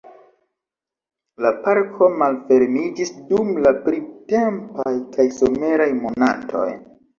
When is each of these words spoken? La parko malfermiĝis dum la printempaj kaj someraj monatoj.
La 1.45 1.51
parko 1.65 2.07
malfermiĝis 2.21 3.13
dum 3.29 3.53
la 3.67 3.75
printempaj 3.85 4.97
kaj 5.15 5.29
someraj 5.39 5.91
monatoj. 6.03 6.69